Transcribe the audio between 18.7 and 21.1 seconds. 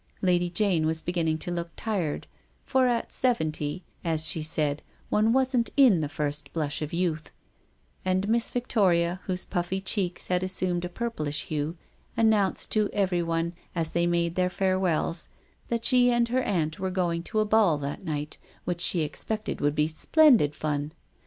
she expected would be "splendid fun."